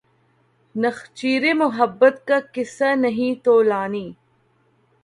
[0.75, 4.07] نخچیر محبت کا قصہ نہیں طولانی